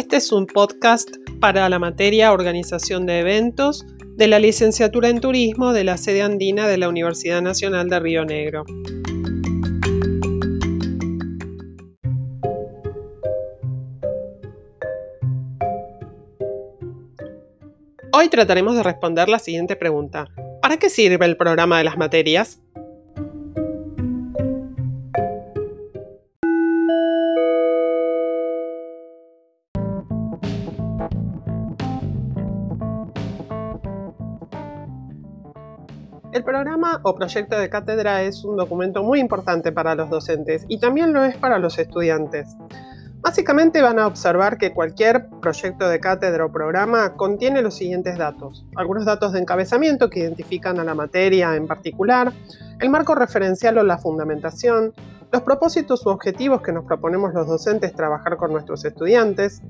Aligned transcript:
Este 0.00 0.16
es 0.16 0.32
un 0.32 0.46
podcast 0.46 1.10
para 1.40 1.68
la 1.68 1.78
materia 1.78 2.32
Organización 2.32 3.04
de 3.04 3.18
Eventos 3.18 3.84
de 4.16 4.28
la 4.28 4.38
licenciatura 4.38 5.10
en 5.10 5.20
Turismo 5.20 5.74
de 5.74 5.84
la 5.84 5.98
sede 5.98 6.22
andina 6.22 6.66
de 6.66 6.78
la 6.78 6.88
Universidad 6.88 7.42
Nacional 7.42 7.90
de 7.90 8.00
Río 8.00 8.24
Negro. 8.24 8.64
Hoy 18.10 18.30
trataremos 18.30 18.76
de 18.76 18.82
responder 18.82 19.28
la 19.28 19.38
siguiente 19.38 19.76
pregunta. 19.76 20.28
¿Para 20.62 20.78
qué 20.78 20.88
sirve 20.88 21.26
el 21.26 21.36
programa 21.36 21.76
de 21.76 21.84
las 21.84 21.98
materias? 21.98 22.62
El 36.32 36.44
programa 36.44 37.00
o 37.02 37.16
proyecto 37.16 37.58
de 37.58 37.68
cátedra 37.68 38.22
es 38.22 38.44
un 38.44 38.56
documento 38.56 39.02
muy 39.02 39.18
importante 39.18 39.72
para 39.72 39.96
los 39.96 40.10
docentes 40.10 40.64
y 40.68 40.78
también 40.78 41.12
lo 41.12 41.24
es 41.24 41.36
para 41.36 41.58
los 41.58 41.76
estudiantes. 41.80 42.56
Básicamente 43.20 43.82
van 43.82 43.98
a 43.98 44.06
observar 44.06 44.56
que 44.56 44.72
cualquier 44.72 45.28
proyecto 45.40 45.88
de 45.88 45.98
cátedra 45.98 46.44
o 46.44 46.52
programa 46.52 47.16
contiene 47.16 47.62
los 47.62 47.74
siguientes 47.74 48.16
datos. 48.16 48.64
Algunos 48.76 49.04
datos 49.04 49.32
de 49.32 49.40
encabezamiento 49.40 50.08
que 50.08 50.20
identifican 50.20 50.78
a 50.78 50.84
la 50.84 50.94
materia 50.94 51.56
en 51.56 51.66
particular, 51.66 52.32
el 52.78 52.90
marco 52.90 53.16
referencial 53.16 53.78
o 53.78 53.82
la 53.82 53.98
fundamentación, 53.98 54.94
los 55.32 55.42
propósitos 55.42 56.06
u 56.06 56.10
objetivos 56.10 56.62
que 56.62 56.72
nos 56.72 56.84
proponemos 56.84 57.34
los 57.34 57.48
docentes 57.48 57.92
trabajar 57.92 58.36
con 58.36 58.52
nuestros 58.52 58.84
estudiantes, 58.84 59.62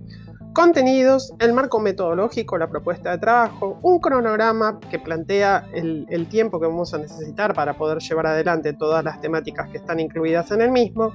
Contenidos, 0.52 1.32
el 1.38 1.52
marco 1.52 1.78
metodológico, 1.78 2.58
la 2.58 2.68
propuesta 2.68 3.12
de 3.12 3.18
trabajo, 3.18 3.78
un 3.82 4.00
cronograma 4.00 4.80
que 4.90 4.98
plantea 4.98 5.68
el, 5.72 6.26
tiempo 6.28 6.58
que 6.60 6.66
vamos 6.66 6.92
a 6.92 6.98
necesitar 6.98 7.54
para 7.54 7.74
poder 7.78 7.98
llevar 7.98 8.26
adelante 8.26 8.72
todas 8.72 9.04
las 9.04 9.20
temáticas 9.20 9.70
que 9.70 9.76
están 9.76 10.00
incluidas 10.00 10.50
en 10.50 10.62
el 10.62 10.72
mismo. 10.72 11.14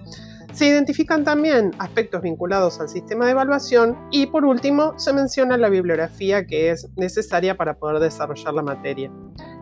Se 0.54 0.68
identifican 0.68 1.26
también 1.26 1.72
aspectos 1.80 2.22
vinculados 2.22 2.80
al 2.80 2.88
sistema 2.88 3.26
de 3.26 3.32
evaluación 3.32 3.98
y 4.10 4.28
por 4.28 4.46
último 4.46 4.98
se 4.98 5.12
menciona 5.12 5.58
la 5.58 5.68
bibliografía 5.68 6.46
que 6.46 6.70
es 6.70 6.88
necesaria 6.96 7.58
para 7.58 7.74
poder 7.74 8.00
desarrollar 8.00 8.54
la 8.54 8.62
materia. 8.62 9.12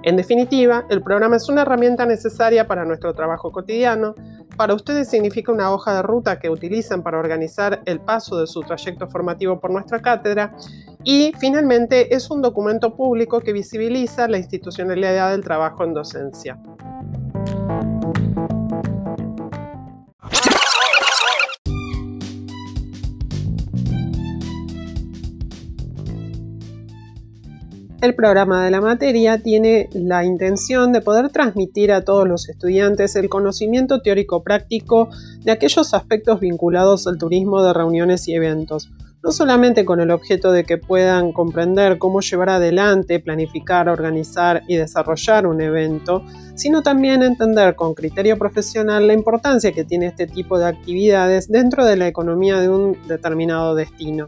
En 0.04 0.18
definitiva, 0.18 0.86
el 0.90 1.02
programa 1.02 1.38
es 1.38 1.50
una 1.50 1.64
herramienta 1.64 2.06
necesaria 2.06 2.68
para 2.68 2.86
nuestro 2.86 3.16
trabajo 3.16 3.52
cotidiano. 3.52 4.14
Para 4.58 4.76
ustedes 4.76 5.10
significa 5.10 5.52
una 5.52 5.72
hoja 5.72 5.96
de 5.96 6.02
ruta 6.04 6.40
que 6.40 6.50
utilizan 6.50 7.02
para 7.02 7.18
organizar 7.18 7.82
el 7.86 8.00
paso 8.00 8.40
de 8.40 8.48
su 8.48 8.62
trayecto 8.62 9.08
formativo 9.08 9.60
por 9.60 9.72
nuestra 9.72 10.00
cátedra. 10.00 10.56
Y 11.04 11.34
finalmente 11.40 12.16
es 12.16 12.30
un 12.30 12.42
documento 12.42 12.96
público 12.96 13.42
que 13.42 13.52
visibiliza 13.52 14.28
la 14.28 14.38
institucionalidad 14.38 15.32
del 15.32 15.44
trabajo 15.44 15.84
en 15.84 15.94
docencia. 15.94 16.60
El 28.04 28.16
programa 28.16 28.66
de 28.66 28.70
la 28.70 28.82
materia 28.82 29.42
tiene 29.42 29.88
la 29.94 30.26
intención 30.26 30.92
de 30.92 31.00
poder 31.00 31.30
transmitir 31.30 31.94
a 31.94 32.04
todos 32.04 32.28
los 32.28 32.50
estudiantes 32.50 33.16
el 33.16 33.30
conocimiento 33.30 34.02
teórico 34.02 34.44
práctico 34.44 35.08
de 35.40 35.54
aquellos 35.54 35.94
aspectos 35.94 36.42
vinculados 36.42 37.08
al 37.08 37.18
turismo 37.18 37.64
de 37.64 37.72
reuniones 37.72 38.28
y 38.28 38.34
eventos, 38.34 38.92
no 39.24 39.32
solamente 39.32 39.86
con 39.86 40.02
el 40.02 40.12
objeto 40.12 40.52
de 40.52 40.66
que 40.66 40.78
puedan 40.78 41.32
comprender 41.32 41.98
cómo 41.98 42.20
llevar 42.20 42.50
adelante, 42.50 43.22
planificar, 43.22 43.88
organizar 43.88 44.64
y 44.68 44.76
desarrollar 44.76 45.48
un 45.48 45.62
evento, 45.62 46.26
sino 46.56 46.84
también 46.84 47.24
entender 47.24 47.74
con 47.78 47.94
criterio 47.94 48.38
profesional 48.38 49.08
la 49.08 49.14
importancia 49.14 49.72
que 49.72 49.86
tiene 49.86 50.08
este 50.08 50.28
tipo 50.28 50.60
de 50.60 50.66
actividades 50.66 51.48
dentro 51.48 51.86
de 51.86 51.96
la 51.96 52.10
economía 52.10 52.60
de 52.60 52.68
un 52.68 52.98
determinado 53.08 53.76
destino. 53.76 54.28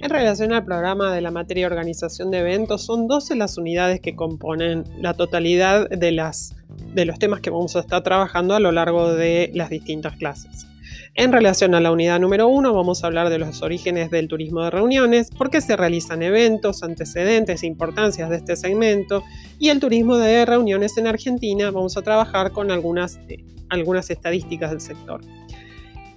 En 0.00 0.10
relación 0.10 0.52
al 0.52 0.64
programa 0.64 1.12
de 1.12 1.20
la 1.20 1.32
materia 1.32 1.66
organización 1.66 2.30
de 2.30 2.38
eventos, 2.38 2.82
son 2.82 3.08
12 3.08 3.34
las 3.34 3.58
unidades 3.58 4.00
que 4.00 4.14
componen 4.14 4.84
la 5.00 5.14
totalidad 5.14 5.88
de, 5.90 6.12
los 6.12 7.18
temas 7.18 7.40
que 7.40 7.50
vamos 7.50 7.74
a 7.74 7.80
estar 7.80 8.04
trabajando 8.04 8.54
a 8.54 8.60
lo 8.60 8.70
largo 8.70 9.12
de 9.12 9.50
las 9.54 9.70
distintas 9.70 10.16
clases. 10.16 10.66
En 11.16 11.32
relación 11.32 11.74
a 11.74 11.80
la 11.80 11.90
unidad 11.90 12.20
número 12.20 12.46
1 12.46 12.72
vamos 12.72 13.02
a 13.02 13.08
hablar 13.08 13.28
de 13.28 13.38
los 13.38 13.60
orígenes 13.62 14.08
del 14.12 14.28
turismo 14.28 14.62
de 14.62 14.70
reuniones, 14.70 15.32
por 15.32 15.50
qué 15.50 15.60
se 15.60 15.76
realizan 15.76 16.22
eventos, 16.22 16.84
antecedentes 16.84 17.64
e 17.64 17.66
importancias 17.66 18.30
de 18.30 18.36
este 18.36 18.54
segmento 18.54 19.24
y 19.58 19.70
el 19.70 19.80
turismo 19.80 20.16
de 20.16 20.46
reuniones 20.46 20.96
en 20.96 21.08
Argentina 21.08 21.72
vamos 21.72 21.96
a 21.96 22.02
trabajar 22.02 22.52
con 22.52 22.70
algunas 22.70 23.18
estadísticas 24.10 24.70
del 24.70 24.80
sector. 24.80 25.22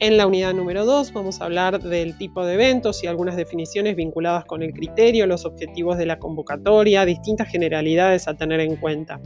En 0.02 0.18
la 0.18 0.26
unidad 0.26 0.56
número 0.56 0.84
2 0.84 1.14
vamos 1.14 1.42
a 1.42 1.46
hablar 1.46 1.80
del 1.80 2.18
tipo 2.18 2.44
de 2.44 2.56
eventos 2.56 3.04
y 3.04 3.08
algunas 3.08 3.36
definiciones 3.36 3.96
vinculadas 3.96 4.46
con 4.46 4.64
el 4.64 4.74
criterio, 4.74 5.28
los 5.28 5.46
objetivos 5.46 5.96
de 6.00 6.08
la 6.08 6.18
convocatoria, 6.18 7.06
distintas 7.06 7.50
generalidades 7.50 8.28
a 8.28 8.34
tener 8.34 8.62
en 8.62 8.78
cuenta. 8.78 9.22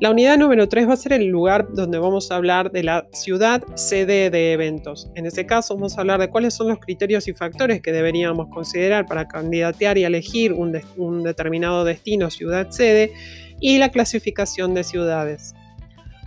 La 0.00 0.10
unidad 0.10 0.36
número 0.36 0.68
3 0.68 0.90
va 0.90 0.92
a 0.92 0.98
ser 0.98 1.14
el 1.14 1.28
lugar 1.28 1.68
donde 1.72 1.98
vamos 1.98 2.30
a 2.30 2.36
hablar 2.36 2.70
de 2.70 2.82
la 2.82 3.06
ciudad 3.12 3.64
sede 3.76 4.28
de 4.28 4.52
eventos. 4.52 5.10
En 5.14 5.24
ese 5.24 5.46
caso 5.46 5.74
vamos 5.74 5.96
a 5.96 6.02
hablar 6.02 6.20
de 6.20 6.28
cuáles 6.28 6.52
son 6.52 6.68
los 6.68 6.80
criterios 6.80 7.26
y 7.26 7.32
factores 7.32 7.80
que 7.80 7.90
deberíamos 7.90 8.48
considerar 8.48 9.06
para 9.06 9.26
candidatear 9.26 9.96
y 9.96 10.04
elegir 10.04 10.52
un, 10.52 10.78
un 10.98 11.22
determinado 11.22 11.82
destino 11.82 12.28
ciudad 12.28 12.68
sede 12.68 13.10
y 13.58 13.78
la 13.78 13.88
clasificación 13.88 14.74
de 14.74 14.84
ciudades. 14.84 15.54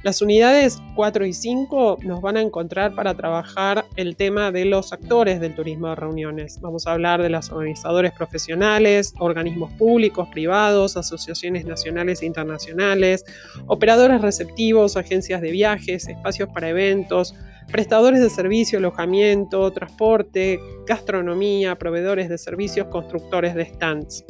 Las 0.03 0.22
unidades 0.22 0.81
4 0.96 1.25
y 1.25 1.34
5 1.34 1.97
nos 2.03 2.22
van 2.22 2.38
a 2.38 2.41
encontrar 2.41 2.94
para 2.94 3.16
trabajar 3.16 3.85
el 3.96 4.16
tema 4.16 4.52
de 4.52 4.66
los 4.66 4.94
actores 4.94 5.40
del 5.40 5.56
turismo 5.56 5.90
de 5.90 5.96
reuniones. 5.96 6.62
Vamos 6.62 6.85
a 6.85 6.94
hablar 6.94 7.22
de 7.22 7.30
los 7.30 7.52
organizadores 7.52 8.12
profesionales, 8.12 9.13
organismos 9.19 9.72
públicos, 9.74 10.30
privados, 10.31 10.97
asociaciones 10.97 11.66
nacionales 11.66 12.22
e 12.22 12.28
internacionales, 12.28 13.25
operadores 13.66 14.22
receptivos, 14.22 14.97
agencias 14.97 15.41
de 15.41 15.52
viajes, 15.52 16.07
espacios 16.07 16.50
para 16.53 16.69
eventos, 16.69 17.34
prestadores 17.72 18.22
de 18.22 18.30
servicio, 18.30 18.78
alojamiento, 18.78 19.72
transporte, 19.74 20.59
gastronomía, 20.86 21.75
proveedores 21.75 22.30
de 22.30 22.38
servicios, 22.38 22.88
constructores 22.88 23.56
de 23.56 23.66
stands. 23.66 24.24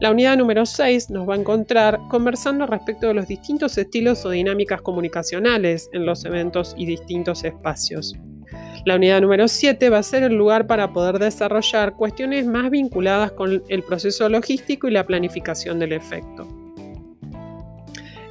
La 0.00 0.10
unidad 0.10 0.36
número 0.36 0.66
6 0.66 1.10
nos 1.10 1.28
va 1.28 1.34
a 1.34 1.38
encontrar 1.38 2.00
conversando 2.08 2.66
respecto 2.66 3.06
de 3.06 3.14
los 3.14 3.28
distintos 3.28 3.78
estilos 3.78 4.24
o 4.24 4.30
dinámicas 4.30 4.82
comunicacionales 4.82 5.88
en 5.92 6.04
los 6.04 6.24
eventos 6.24 6.74
y 6.76 6.86
distintos 6.86 7.44
espacios. 7.44 8.14
La 8.84 8.96
unidad 8.96 9.20
número 9.20 9.48
7 9.48 9.88
va 9.90 9.98
a 9.98 10.02
ser 10.02 10.24
el 10.24 10.34
lugar 10.34 10.66
para 10.66 10.92
poder 10.92 11.18
desarrollar 11.18 11.94
cuestiones 11.94 12.46
más 12.46 12.70
vinculadas 12.70 13.32
con 13.32 13.62
el 13.68 13.82
proceso 13.82 14.28
logístico 14.28 14.88
y 14.88 14.90
la 14.90 15.06
planificación 15.06 15.78
del 15.78 15.92
efecto. 15.92 16.63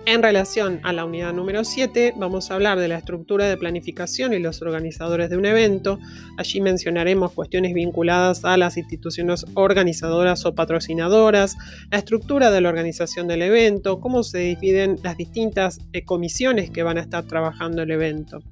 En 0.06 0.22
relación 0.22 0.82
a 0.84 0.92
la 0.92 1.06
unidad 1.06 1.32
número 1.32 1.64
7, 1.64 2.16
vamos 2.18 2.52
a 2.52 2.56
hablar 2.56 2.78
de 2.78 2.90
la 2.90 2.98
estructura 2.98 3.46
de 3.48 3.56
planificación 3.56 4.34
y 4.34 4.40
los 4.40 4.62
organizadores 4.62 5.30
de 5.30 5.38
un 5.38 5.46
evento. 5.46 5.98
Allí 6.38 6.60
mencionaremos 6.60 7.32
cuestiones 7.32 7.74
vinculadas 7.74 8.44
a 8.44 8.58
las 8.58 8.76
instituciones 8.76 9.46
organizadoras 9.54 10.46
o 10.46 10.56
patrocinadoras, 10.56 11.56
la 11.90 12.00
estructura 12.00 12.52
de 12.52 12.60
la 12.60 12.68
organización 12.68 13.30
del 13.30 13.44
evento, 13.44 14.02
cómo 14.02 14.24
se 14.24 14.40
dividen 14.40 14.98
las 15.04 15.16
distintas 15.16 15.80
eh, 15.94 16.04
comisiones 16.04 16.70
que 16.70 16.84
van 16.84 16.98
a 16.98 17.02
estar 17.02 17.24
trabajando 17.24 17.82
el 17.82 17.92
evento, 17.92 18.44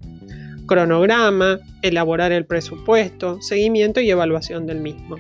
cronograma, 0.68 1.60
elaborar 1.82 2.32
el 2.32 2.46
presupuesto, 2.46 3.42
seguimiento 3.42 4.00
y 4.00 4.10
evaluación 4.10 4.66
del 4.66 4.80
mismo. 4.80 5.18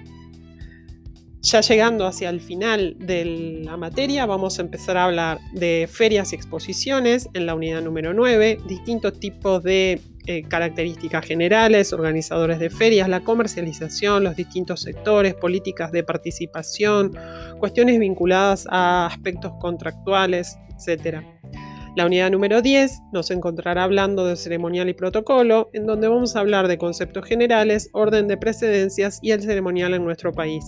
Ya 1.41 1.61
llegando 1.61 2.05
hacia 2.05 2.29
el 2.29 2.39
final 2.39 2.95
de 2.99 3.25
la 3.65 3.75
materia, 3.75 4.27
vamos 4.27 4.59
a 4.59 4.61
empezar 4.61 4.95
a 4.95 5.05
hablar 5.05 5.39
de 5.53 5.89
ferias 5.91 6.33
y 6.33 6.35
exposiciones 6.35 7.29
en 7.33 7.47
la 7.47 7.55
unidad 7.55 7.81
número 7.81 8.13
9, 8.13 8.59
distintos 8.67 9.19
tipos 9.19 9.63
de 9.63 9.99
eh, 10.27 10.43
características 10.43 11.25
generales, 11.25 11.93
organizadores 11.93 12.59
de 12.59 12.69
ferias, 12.69 13.09
la 13.09 13.21
comercialización, 13.21 14.23
los 14.23 14.35
distintos 14.35 14.81
sectores, 14.81 15.33
políticas 15.33 15.91
de 15.91 16.03
participación, 16.03 17.17
cuestiones 17.57 17.97
vinculadas 17.97 18.67
a 18.69 19.07
aspectos 19.07 19.51
contractuales, 19.59 20.59
etc. 20.69 21.23
La 21.95 22.05
unidad 22.05 22.29
número 22.29 22.61
10 22.61 23.01
nos 23.13 23.31
encontrará 23.31 23.83
hablando 23.83 24.27
de 24.27 24.35
ceremonial 24.35 24.89
y 24.89 24.93
protocolo, 24.93 25.71
en 25.73 25.87
donde 25.87 26.07
vamos 26.07 26.35
a 26.35 26.41
hablar 26.41 26.67
de 26.67 26.77
conceptos 26.77 27.25
generales, 27.25 27.89
orden 27.93 28.27
de 28.27 28.37
precedencias 28.37 29.17
y 29.23 29.31
el 29.31 29.41
ceremonial 29.41 29.95
en 29.95 30.05
nuestro 30.05 30.31
país. 30.31 30.63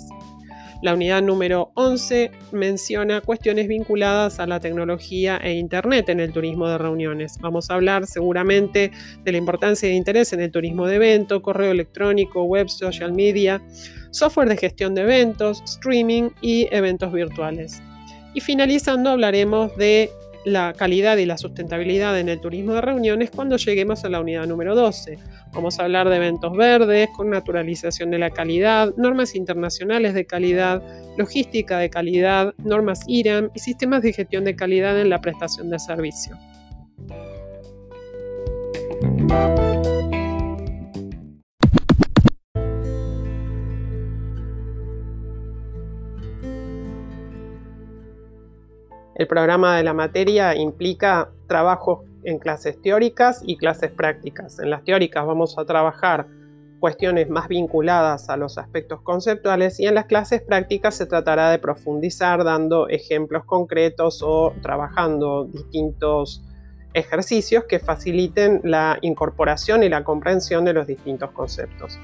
La 0.84 0.94
unidad 0.94 1.22
número 1.22 1.72
11 1.76 2.30
menciona 2.52 3.22
cuestiones 3.22 3.70
vinculadas 3.70 4.42
a 4.42 4.46
la 4.46 4.60
tecnología 4.60 5.38
e 5.38 5.54
Internet 5.54 6.10
en 6.10 6.20
el 6.20 6.34
turismo 6.34 6.68
de 6.68 6.78
reuniones. 6.78 7.38
Vamos 7.40 7.70
a 7.70 7.76
hablar 7.76 8.06
seguramente 8.06 8.92
de 9.24 9.32
la 9.32 9.38
importancia 9.38 9.88
de 9.88 9.96
interés 9.96 10.34
en 10.34 10.42
el 10.42 10.52
turismo 10.52 10.86
de 10.86 10.98
evento, 10.98 11.42
correo 11.42 11.72
electrónico, 11.72 12.44
web, 12.44 12.68
social 12.68 13.14
media, 13.14 13.64
software 14.12 14.50
de 14.50 14.58
gestión 14.58 14.94
de 14.94 15.04
eventos, 15.04 15.62
streaming 15.64 16.32
y 16.42 16.68
eventos 16.70 17.14
virtuales. 17.14 17.82
Y 18.34 18.42
finalizando 18.42 19.12
hablaremos 19.12 19.74
de 19.78 20.12
la 20.45 20.74
calidad 20.74 21.18
y 21.18 21.25
la 21.25 21.38
sustentabilidad 21.38 22.19
en 22.19 22.30
el 22.30 22.40
turismo 22.40 22.74
de 22.74 22.81
reuniones 22.81 23.31
cuando 23.31 23.57
lleguemos 23.57 24.04
a 24.04 24.10
la 24.10 24.19
unidad 24.19 24.45
número 24.45 24.75
12. 24.75 25.18
Vamos 25.54 25.80
a 25.80 25.84
hablar 25.84 26.10
de 26.10 26.18
eventos 26.18 26.56
verdes, 26.56 27.10
con 27.16 27.30
naturalización 27.30 28.12
de 28.12 28.19
la 28.19 28.30
calidad, 28.30 28.94
normas 28.98 29.36
internacionales 29.36 30.13
de 30.13 30.25
calidad, 30.25 30.81
logística 31.18 31.78
de 31.78 31.90
calidad, 31.90 32.54
normas 32.57 33.01
IRAM 33.07 33.50
y 33.54 33.60
sistemas 33.60 34.01
de 34.01 34.13
gestión 34.13 34.44
de 34.44 34.56
calidad 34.56 35.00
en 35.00 35.10
la 35.10 35.22
prestación 35.22 35.69
de 35.69 35.80
servicio. 35.80 36.38
El 49.24 49.28
programa 49.28 49.78
de 49.78 49.84
la 49.84 49.94
materia 49.94 50.54
implica 50.54 51.30
trabajos 51.48 52.00
en 52.25 52.40
clases 52.40 52.81
teóricas 52.81 53.42
y 53.46 53.56
clases 53.56 53.90
prácticas. 53.90 54.60
En 54.60 54.70
las 54.70 54.84
teóricas 54.84 55.25
vamos 55.25 55.58
a 55.58 55.64
trabajar 55.64 56.28
cuestiones 56.81 57.30
más 57.30 57.48
vinculadas 57.48 58.30
a 58.30 58.36
los 58.36 58.58
aspectos 58.58 59.00
conceptuales 59.02 59.80
y 59.80 59.86
en 59.86 59.96
las 59.96 60.08
clases 60.08 60.42
prácticas 60.42 60.96
se 60.96 61.06
tratará 61.06 61.52
de 61.52 61.60
profundizar 61.60 62.44
dando 62.44 62.90
ejemplos 62.90 63.46
concretos 63.46 64.22
o 64.22 64.54
trabajando 64.62 65.46
distintos 65.46 66.44
ejercicios 66.94 67.64
que 67.64 67.80
faciliten 67.80 68.60
la 68.66 68.98
incorporación 69.00 69.84
y 69.84 69.90
la 69.90 70.04
comprensión 70.04 70.66
de 70.66 70.74
los 70.74 70.86
distintos 70.86 71.31
conceptos. 71.31 71.98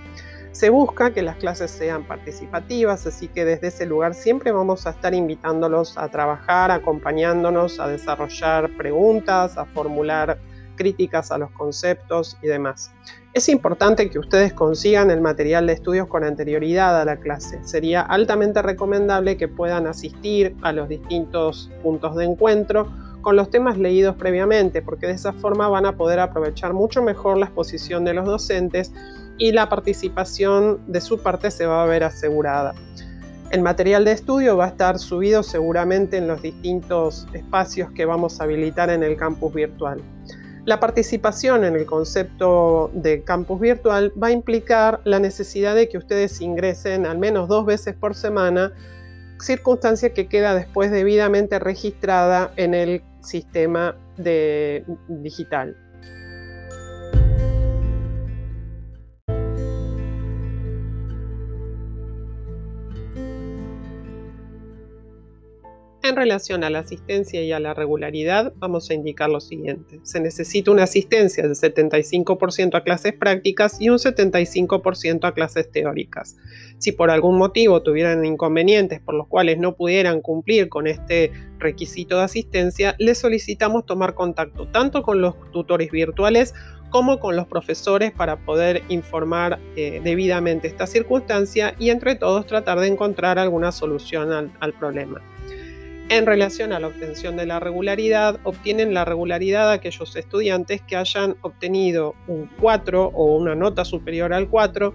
Se 0.52 0.70
busca 0.70 1.12
que 1.12 1.22
las 1.22 1.36
clases 1.36 1.70
sean 1.70 2.04
participativas, 2.06 3.06
así 3.06 3.28
que 3.28 3.46
desde 3.46 3.68
ese 3.68 3.86
lugar 3.86 4.16
siempre 4.16 4.52
vamos 4.52 4.88
a 4.88 4.90
estar 4.90 5.14
invitándolos 5.14 5.98
a 5.98 6.10
trabajar, 6.10 6.72
acompañándonos 6.72 7.80
a 7.80 7.88
desarrollar 7.88 8.76
preguntas, 8.76 9.58
a 9.58 9.66
formular 9.66 10.40
críticas 10.76 11.32
a 11.32 11.38
los 11.38 11.52
conceptos 11.52 12.38
y 12.42 12.48
demás. 12.48 12.92
Es 13.34 13.48
importante 13.48 14.10
que 14.10 14.18
ustedes 14.18 14.54
consigan 14.54 15.12
el 15.12 15.22
material 15.22 15.68
de 15.68 15.74
estudios 15.74 16.08
con 16.08 16.24
anterioridad 16.24 17.00
a 17.00 17.06
la 17.06 17.18
clase. 17.18 17.64
Sería 17.64 18.02
altamente 18.02 18.62
recomendable 18.64 19.38
que 19.38 19.48
puedan 19.48 19.86
asistir 19.86 20.56
a 20.62 20.72
los 20.72 20.90
distintos 20.90 21.70
puntos 21.84 22.16
de 22.16 22.26
encuentro 22.26 22.92
con 23.22 23.36
los 23.36 23.52
temas 23.52 23.78
leídos 23.78 24.16
previamente, 24.16 24.82
porque 24.82 25.06
de 25.06 25.14
esa 25.14 25.34
forma 25.34 25.68
van 25.68 25.86
a 25.86 25.98
poder 25.98 26.20
aprovechar 26.20 26.74
mucho 26.74 27.04
mejor 27.04 27.38
la 27.38 27.46
exposición 27.46 28.04
de 28.04 28.14
los 28.14 28.26
docentes 28.26 28.94
y 29.40 29.54
la 29.54 29.70
participación 29.70 30.80
de 30.88 31.02
su 31.02 31.20
parte 31.20 31.50
se 31.50 31.66
va 31.66 31.82
a 31.82 31.86
ver 31.88 32.04
asegurada. 32.04 32.76
El 33.50 33.64
material 33.64 34.06
de 34.06 34.12
estudio 34.12 34.58
va 34.58 34.66
a 34.66 34.68
estar 34.68 35.00
subido 35.00 35.42
seguramente 35.42 36.18
en 36.18 36.28
los 36.28 36.42
distintos 36.42 37.26
espacios 37.34 37.92
que 37.92 38.06
vamos 38.06 38.40
a 38.40 38.44
habilitar 38.44 38.92
en 38.92 39.02
el 39.02 39.18
campus 39.18 39.52
virtual. 39.52 40.04
La 40.66 40.80
participación 40.80 41.64
en 41.64 41.76
el 41.76 41.88
concepto 41.88 42.92
de 42.94 43.24
campus 43.24 43.60
virtual 43.60 44.14
va 44.22 44.28
a 44.28 44.32
implicar 44.32 45.02
la 45.04 45.20
necesidad 45.20 45.74
de 45.74 45.90
que 45.90 45.98
ustedes 45.98 46.42
ingresen 46.42 47.08
al 47.08 47.18
menos 47.18 47.48
dos 47.48 47.66
veces 47.66 47.96
por 47.96 48.14
semana, 48.14 48.72
circunstancia 49.40 50.14
que 50.14 50.28
queda 50.28 50.54
después 50.54 50.92
debidamente 50.92 51.58
registrada 51.58 52.52
en 52.56 52.76
el 52.76 53.02
sistema 53.22 53.96
de 54.18 54.86
digital. 55.08 55.76
En 66.10 66.16
relación 66.16 66.64
a 66.64 66.72
la 66.72 66.80
asistencia 66.80 67.44
y 67.44 67.52
a 67.52 67.60
la 67.60 67.76
regularidad, 67.76 68.52
vamos 68.56 68.90
a 68.90 68.96
indicar 68.96 69.30
lo 69.30 69.40
siguiente. 69.40 70.00
Se 70.02 70.20
necesita 70.20 70.72
una 70.72 70.86
asistencia 70.86 71.44
del 71.44 71.54
75% 71.54 72.74
a 72.74 72.84
clases 72.84 73.14
prácticas 73.14 73.80
y 73.80 73.90
un 73.90 74.00
75% 74.00 75.28
a 75.28 75.34
clases 75.36 75.72
teóricas. 75.72 76.36
Si 76.80 76.94
por 76.94 77.12
algún 77.12 77.38
motivo 77.38 77.84
tuvieran 77.84 78.26
inconvenientes 78.26 79.00
por 79.02 79.14
los 79.14 79.28
cuales 79.28 79.60
no 79.60 79.76
pudieran 79.76 80.22
cumplir 80.22 80.68
con 80.68 80.88
este 80.88 81.32
requisito 81.60 82.18
de 82.18 82.24
asistencia, 82.24 82.96
les 82.98 83.20
solicitamos 83.20 83.86
tomar 83.86 84.16
contacto 84.16 84.68
tanto 84.68 85.04
con 85.04 85.22
los 85.22 85.36
tutores 85.52 85.92
virtuales 85.92 86.56
como 86.90 87.20
con 87.20 87.36
los 87.36 87.46
profesores 87.46 88.12
para 88.12 88.38
poder 88.46 88.82
informar 88.90 89.60
eh, 89.76 90.02
debidamente 90.04 90.68
esta 90.68 90.88
circunstancia 90.88 91.76
y 91.78 91.92
entre 91.92 92.16
todos 92.16 92.48
tratar 92.48 92.80
de 92.80 92.88
encontrar 92.88 93.38
alguna 93.38 93.72
solución 93.72 94.52
al 94.60 94.74
problema. 94.74 95.22
En 96.10 96.26
relación 96.26 96.74
a 96.74 96.80
la 96.80 96.88
obtención 96.88 97.38
de 97.38 97.46
la 97.46 97.60
regularidad, 97.60 98.40
obtienen 98.44 98.96
la 98.96 99.06
regularidad 99.06 99.72
aquellos 99.72 100.16
estudiantes 100.16 100.82
que 100.82 100.96
hayan 100.96 101.36
obtenido 101.42 102.16
un 102.28 102.50
4 102.60 103.12
o 103.14 103.36
una 103.36 103.54
nota 103.54 103.86
superior 103.86 104.34
al 104.34 104.50
4 104.50 104.92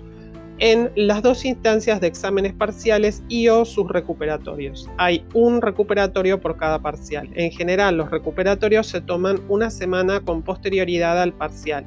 en 0.58 0.90
las 0.96 1.22
dos 1.22 1.44
instancias 1.44 2.00
de 2.00 2.08
exámenes 2.08 2.52
parciales 2.52 3.22
y 3.28 3.46
o 3.46 3.64
sus 3.64 3.88
recuperatorios. 3.88 4.90
Hay 4.98 5.24
un 5.34 5.62
recuperatorio 5.62 6.40
por 6.40 6.56
cada 6.56 6.80
parcial. 6.80 7.30
En 7.34 7.52
general, 7.52 7.96
los 7.96 8.10
recuperatorios 8.10 8.88
se 8.88 9.00
toman 9.00 9.40
una 9.48 9.70
semana 9.70 10.20
con 10.20 10.42
posterioridad 10.42 11.22
al 11.22 11.32
parcial. 11.32 11.86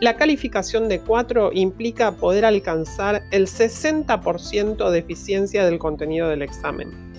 La 0.00 0.16
calificación 0.16 0.88
de 0.88 1.00
4 1.00 1.50
implica 1.52 2.12
poder 2.12 2.46
alcanzar 2.46 3.24
el 3.30 3.46
60% 3.46 4.90
de 4.90 4.98
eficiencia 4.98 5.66
del 5.66 5.78
contenido 5.78 6.30
del 6.30 6.40
examen. 6.40 7.11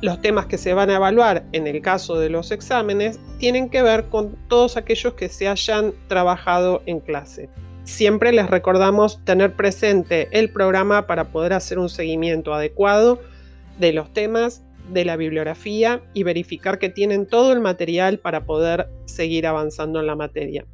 Los 0.00 0.20
temas 0.20 0.46
que 0.46 0.58
se 0.58 0.74
van 0.74 0.90
a 0.90 0.96
evaluar 0.96 1.44
en 1.50 1.66
el 1.66 1.82
caso 1.82 2.20
de 2.20 2.30
los 2.30 2.52
exámenes 2.52 3.18
tienen 3.38 3.68
que 3.68 3.82
ver 3.82 4.04
con 4.04 4.36
todos 4.48 4.76
aquellos 4.76 5.14
que 5.14 5.28
se 5.28 5.48
hayan 5.48 5.92
trabajado 6.06 6.82
en 6.86 7.00
clase. 7.00 7.48
Siempre 7.82 8.32
les 8.32 8.48
recordamos 8.48 9.24
tener 9.24 9.54
presente 9.54 10.28
el 10.30 10.50
programa 10.50 11.08
para 11.08 11.32
poder 11.32 11.52
hacer 11.52 11.80
un 11.80 11.88
seguimiento 11.88 12.54
adecuado 12.54 13.20
de 13.80 13.92
los 13.92 14.12
temas, 14.12 14.62
de 14.92 15.04
la 15.04 15.16
bibliografía 15.16 16.00
y 16.14 16.22
verificar 16.22 16.78
que 16.78 16.90
tienen 16.90 17.26
todo 17.26 17.52
el 17.52 17.60
material 17.60 18.18
para 18.18 18.44
poder 18.44 18.88
seguir 19.04 19.48
avanzando 19.48 19.98
en 19.98 20.06
la 20.06 20.14
materia. 20.14 20.64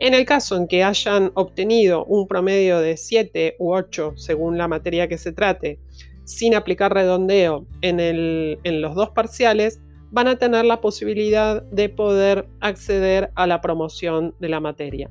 En 0.00 0.12
el 0.12 0.26
caso 0.26 0.56
en 0.56 0.66
que 0.66 0.84
hayan 0.84 1.30
obtenido 1.34 2.04
un 2.04 2.28
promedio 2.28 2.80
de 2.80 2.96
7 2.98 3.56
u 3.58 3.72
8 3.72 4.14
según 4.16 4.58
la 4.58 4.68
materia 4.68 5.08
que 5.08 5.16
se 5.16 5.32
trate, 5.32 5.78
sin 6.24 6.54
aplicar 6.54 6.92
redondeo 6.92 7.66
en, 7.80 8.80
los 8.80 8.94
dos 8.94 9.10
parciales, 9.10 9.80
van 10.10 10.28
a 10.28 10.36
tener 10.36 10.64
la 10.64 10.80
posibilidad 10.80 11.62
de 11.62 11.88
poder 11.88 12.48
acceder 12.60 13.30
a 13.34 13.46
la 13.46 13.60
promoción 13.60 14.34
de 14.38 14.48
la 14.48 14.60
materia. 14.60 15.10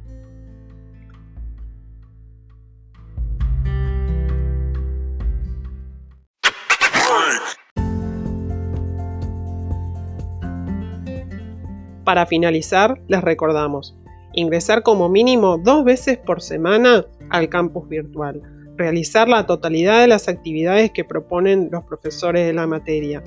Para 12.04 12.26
finalizar, 12.26 13.02
les 13.08 13.22
recordamos, 13.22 13.96
ingresar 14.34 14.84
como 14.84 15.08
mínimo 15.08 15.58
dos 15.58 15.86
veces 15.86 16.18
por 16.18 16.42
semana 16.42 17.06
al 17.30 17.48
campus 17.48 17.88
virtual 17.88 18.53
realizar 18.78 19.28
la 19.28 19.46
totalidad 19.46 20.02
de 20.02 20.08
las 20.08 20.28
actividades 20.28 20.92
que 20.92 21.04
proponen 21.04 21.70
los 21.72 21.84
profesores 21.84 22.46
de 22.46 22.54
la 22.54 22.68
materia, 22.68 23.24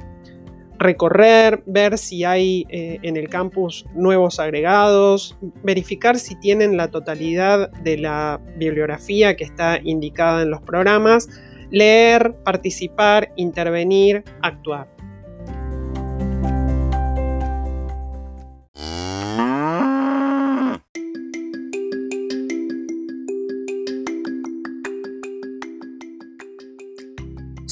recorrer, 0.79 1.63
ver 1.67 1.99
si 1.99 2.25
hay 2.25 2.67
eh, 2.69 2.99
en 3.03 3.17
el 3.17 3.29
campus 3.29 3.87
nuevos 3.95 4.39
agregados, 4.41 5.37
verificar 5.63 6.19
si 6.19 6.35
tienen 6.37 6.77
la 6.77 6.91
totalidad 6.91 7.71
de 7.71 7.99
la 7.99 8.41
bibliografía 8.57 9.37
que 9.37 9.45
está 9.45 9.79
indicada 9.83 10.43
en 10.43 10.51
los 10.51 10.63
programas, 10.63 11.29
leer, 11.71 12.35
participar, 12.45 13.33
intervenir, 13.37 14.25
actuar. 14.43 14.96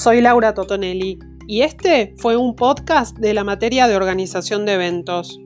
Soy 0.05 0.21
Laura 0.21 0.53
Totonelli 0.53 1.19
y 1.49 1.63
este 1.63 2.13
fue 2.19 2.37
un 2.37 2.55
podcast 2.57 3.17
de 3.17 3.33
la 3.33 3.43
materia 3.43 3.89
de 3.89 3.97
organización 3.97 4.67
de 4.67 4.75
eventos. 4.75 5.41